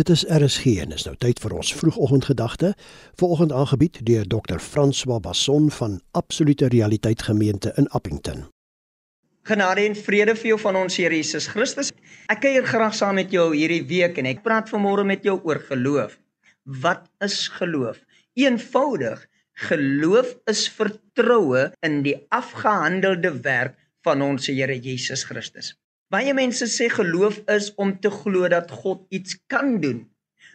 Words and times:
Dit 0.00 0.08
is 0.08 0.22
RSG 0.28 0.64
en 0.80 0.94
is 0.96 1.02
nou 1.04 1.12
tyd 1.20 1.40
vir 1.42 1.52
ons 1.52 1.70
vroegoggendgedagte. 1.76 2.70
Vanoggend 3.20 3.52
aangebied 3.52 3.98
deur 4.08 4.28
Dr. 4.32 4.56
François 4.64 5.20
Basson 5.20 5.66
van 5.76 5.98
Absolute 6.16 6.70
Realiteit 6.72 7.22
Gemeente 7.26 7.72
in 7.76 7.88
Appington. 7.98 8.46
Genade 9.44 9.84
en 9.84 9.96
vrede 9.98 10.34
vir 10.40 10.48
jou 10.54 10.56
van 10.62 10.78
ons 10.80 10.96
Here 10.96 11.18
Jesus 11.18 11.50
Christus. 11.52 11.92
Ek 12.32 12.40
kuier 12.46 12.64
graag 12.64 12.96
saam 12.96 13.20
met 13.20 13.34
jou 13.36 13.50
hierdie 13.52 13.82
week 13.90 14.16
en 14.22 14.30
ek 14.30 14.40
praat 14.46 14.72
vanmôre 14.72 15.04
met 15.04 15.26
jou 15.26 15.36
oor 15.44 15.60
geloof. 15.68 16.16
Wat 16.64 17.04
is 17.20 17.36
geloof? 17.58 18.00
Eenvoudig, 18.40 19.26
geloof 19.68 20.32
is 20.48 20.64
vertroue 20.80 21.68
in 21.84 22.00
die 22.08 22.16
afgehandelde 22.32 23.36
werk 23.44 23.76
van 24.08 24.24
ons 24.24 24.48
Here 24.48 24.80
Jesus 24.80 25.28
Christus. 25.28 25.74
Baie 26.10 26.32
mense 26.34 26.66
sê 26.66 26.88
geloof 26.90 27.36
is 27.54 27.68
om 27.78 27.92
te 28.02 28.10
glo 28.10 28.48
dat 28.50 28.70
God 28.82 29.04
iets 29.14 29.36
kan 29.46 29.76
doen. 29.82 30.00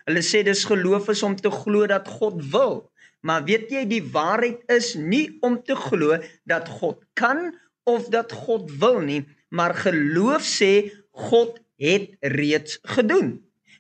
Hulle 0.04 0.24
sê 0.26 0.42
dis 0.44 0.66
geloof 0.68 1.08
is 1.14 1.22
om 1.24 1.38
te 1.40 1.52
glo 1.54 1.88
dat 1.88 2.10
God 2.18 2.42
wil. 2.52 2.82
Maar 3.24 3.46
weet 3.48 3.72
jy 3.72 3.86
die 3.88 4.04
waarheid 4.04 4.68
is 4.76 4.94
nie 5.00 5.38
om 5.48 5.56
te 5.64 5.78
glo 5.80 6.20
dat 6.44 6.68
God 6.82 7.00
kan 7.16 7.54
of 7.88 8.10
dat 8.12 8.36
God 8.36 8.68
wil 8.82 9.00
nie, 9.00 9.22
maar 9.50 9.78
geloof 9.80 10.44
sê 10.44 10.92
God 11.16 11.62
het 11.80 12.12
reeds 12.36 12.78
gedoen. 12.98 13.38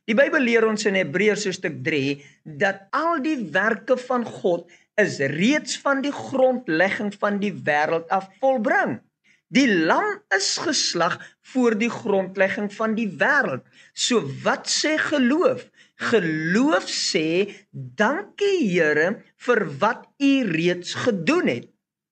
Die 0.08 0.16
Bybel 0.16 0.46
leer 0.48 0.66
ons 0.70 0.88
in 0.88 0.96
Hebreërs 0.96 1.44
hoofstuk 1.50 1.82
3 1.84 2.16
dat 2.62 2.86
al 2.96 3.20
die 3.26 3.38
werke 3.52 3.98
van 4.00 4.24
God 4.24 4.72
is 5.02 5.20
reeds 5.20 5.76
van 5.84 6.00
die 6.06 6.14
grondlegging 6.16 7.12
van 7.20 7.42
die 7.44 7.52
wêreld 7.68 8.08
af 8.16 8.30
volbring. 8.40 9.02
Die 9.56 9.68
lam 9.72 10.18
is 10.36 10.58
geslag 10.60 11.16
voor 11.54 11.78
die 11.80 11.92
grondlegging 11.92 12.68
van 12.76 12.96
die 12.98 13.08
wêreld. 13.22 13.64
So 13.94 14.24
wat 14.44 14.68
sê 14.72 14.98
geloof? 15.00 15.64
Geloof 16.10 16.90
sê 16.92 17.54
dankie 17.72 18.58
Here 18.66 19.22
vir 19.46 19.64
wat 19.80 20.04
U 20.20 20.34
reeds 20.50 20.98
gedoen 21.06 21.48
het. 21.48 21.70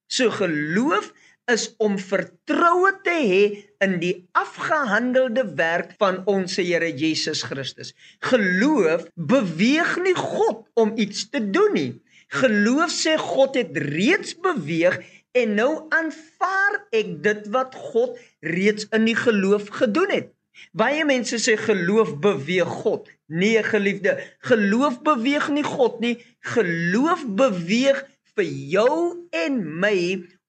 So 0.07 0.31
geloof 0.31 1.11
is 1.51 1.67
om 1.83 1.97
vertroue 1.99 2.93
te 3.03 3.15
hê 3.17 3.43
in 3.83 3.97
die 3.99 4.13
afgehandelde 4.39 5.43
werk 5.59 5.97
van 5.99 6.21
ons 6.31 6.55
Here 6.61 6.93
Jesus 6.95 7.43
Christus. 7.43 7.91
Geloof 8.23 9.09
beweeg 9.15 9.97
nie 10.05 10.15
God 10.15 10.63
om 10.79 10.95
iets 10.95 11.27
te 11.33 11.43
doen 11.43 11.75
nie. 11.75 11.91
Geloof 12.33 12.93
sê 12.95 13.17
God 13.19 13.59
het 13.59 13.75
reeds 13.77 14.37
beweeg 14.39 15.01
En 15.33 15.55
nou 15.57 15.71
aanvaar 15.89 16.79
ek 16.93 17.15
dit 17.25 17.47
wat 17.53 17.75
God 17.75 18.19
reeds 18.45 18.85
in 18.93 19.07
die 19.09 19.17
geloof 19.17 19.71
gedoen 19.79 20.11
het. 20.13 20.31
Baie 20.77 21.05
mense 21.09 21.39
sê 21.41 21.55
geloof 21.57 22.13
beweeg 22.21 22.69
God. 22.83 23.09
Nee, 23.25 23.63
geliefde, 23.65 24.19
geloof 24.45 25.01
beweeg 25.01 25.49
nie 25.49 25.65
God 25.65 25.99
nie. 26.05 26.15
Geloof 26.53 27.25
beweeg 27.25 28.03
vir 28.37 28.49
jou 28.75 28.93
en 29.33 29.57
my 29.81 29.97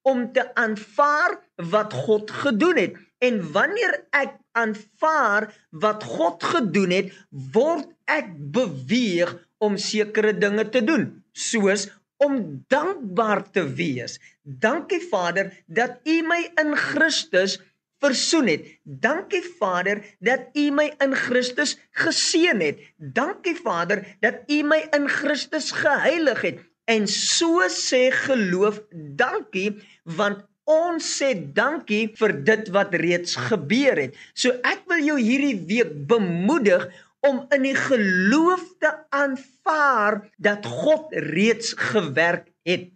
om 0.05 0.27
te 0.37 0.45
aanvaar 0.61 1.39
wat 1.73 1.97
God 2.05 2.31
gedoen 2.45 2.77
het. 2.77 3.01
En 3.25 3.41
wanneer 3.57 3.97
ek 4.13 4.37
aanvaar 4.53 5.49
wat 5.71 6.05
God 6.05 6.45
gedoen 6.45 6.93
het, 6.93 7.13
word 7.57 7.89
ek 8.05 8.35
beweeg 8.37 9.33
om 9.65 9.81
sekere 9.81 10.35
dinge 10.37 10.69
te 10.69 10.85
doen, 10.85 11.09
soos 11.33 11.89
om 12.17 12.65
dankbaar 12.69 13.51
te 13.51 13.65
wees. 13.75 14.19
Dankie 14.43 15.01
Vader 15.11 15.53
dat 15.67 16.01
U 16.05 16.23
my 16.23 16.51
in 16.61 16.77
Christus 16.77 17.59
versoen 18.05 18.47
het. 18.47 18.67
Dankie 18.83 19.43
Vader 19.59 20.05
dat 20.19 20.41
U 20.53 20.71
my 20.71 20.93
in 20.99 21.15
Christus 21.15 21.79
geseën 21.91 22.61
het. 22.61 22.81
Dankie 22.97 23.57
Vader 23.57 24.17
dat 24.21 24.43
U 24.47 24.63
my 24.63 24.87
in 24.97 25.09
Christus 25.09 25.71
geheilig 25.71 26.41
het. 26.41 26.59
En 26.85 27.07
so 27.09 27.65
sê 27.73 28.11
geloof 28.13 28.83
dankie 28.93 29.71
want 30.05 30.45
ons 30.69 31.07
sê 31.19 31.33
dankie 31.57 32.09
vir 32.19 32.33
dit 32.45 32.69
wat 32.77 32.95
reeds 33.01 33.37
gebeur 33.49 34.01
het. 34.01 34.17
So 34.37 34.53
ek 34.65 34.85
wil 34.89 35.01
jou 35.05 35.17
hierdie 35.21 35.57
week 35.69 35.93
bemoedig 36.09 36.87
om 37.25 37.45
in 37.55 37.65
die 37.65 37.77
geloof 37.79 38.65
te 38.83 38.93
aanvaar 39.15 40.21
dat 40.37 40.67
God 40.67 41.13
reeds 41.33 41.73
gewerk 41.79 42.51
het. 42.69 42.91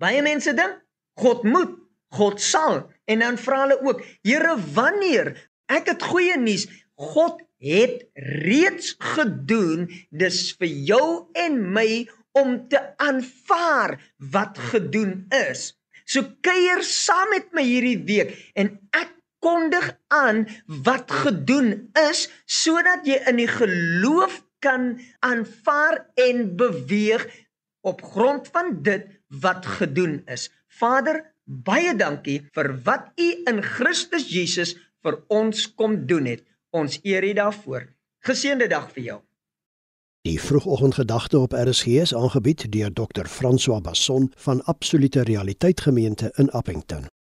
Baie 0.00 0.22
mense 0.24 0.54
dink 0.56 0.80
God 1.20 1.44
moet, 1.44 1.76
God 2.16 2.40
sal 2.40 2.86
en 3.10 3.24
dan 3.24 3.38
vra 3.40 3.64
hulle 3.66 3.78
ook, 3.84 4.00
Here, 4.24 4.56
wanneer? 4.74 5.34
Ek 5.72 5.90
het 5.92 6.04
goeie 6.04 6.38
nuus. 6.40 6.66
God 6.96 7.40
het 7.62 8.06
reeds 8.44 8.94
gedoen. 9.14 9.86
Dis 10.10 10.50
vir 10.58 10.72
jou 10.88 11.06
en 11.38 11.60
my 11.76 12.04
om 12.38 12.56
te 12.72 12.80
aanvaar 13.02 13.98
wat 14.32 14.58
gedoen 14.72 15.26
is. 15.36 15.72
So 16.08 16.24
kuier 16.44 16.82
saam 16.84 17.30
met 17.32 17.52
my 17.56 17.64
hierdie 17.64 18.00
week 18.08 18.34
en 18.58 18.74
ek 18.96 19.11
kondig 19.42 19.90
aan 20.08 20.46
wat 20.86 21.10
gedoen 21.24 21.90
is 22.08 22.28
sodat 22.46 23.06
jy 23.08 23.18
in 23.30 23.40
die 23.42 23.50
geloof 23.50 24.40
kan 24.62 24.94
aanvaar 25.26 25.98
en 26.14 26.54
beweeg 26.56 27.26
op 27.82 28.02
grond 28.14 28.48
van 28.54 28.78
dit 28.86 29.08
wat 29.42 29.66
gedoen 29.66 30.22
is. 30.30 30.50
Vader, 30.66 31.18
baie 31.44 31.96
dankie 31.98 32.38
vir 32.54 32.70
wat 32.86 33.10
U 33.18 33.28
in 33.50 33.62
Christus 33.62 34.30
Jesus 34.30 34.76
vir 35.02 35.18
ons 35.28 35.66
kom 35.74 36.04
doen 36.06 36.30
het. 36.30 36.46
Ons 36.70 37.00
eer 37.02 37.26
U 37.26 37.32
daarvoor. 37.36 37.90
Geseënde 38.22 38.70
dag 38.70 38.88
vir 38.94 39.02
jou. 39.10 39.20
Die 40.22 40.38
vroegoggendgedagte 40.40 41.38
op 41.38 41.52
RSG 41.58 41.98
is 42.04 42.14
aangebied 42.14 42.68
deur 42.72 42.92
Dr. 42.94 43.26
François 43.26 43.82
Basson 43.82 44.30
van 44.36 44.62
Absolute 44.64 45.22
Realiteit 45.26 45.80
Gemeente 45.80 46.30
in 46.36 46.50
Appington. 46.50 47.12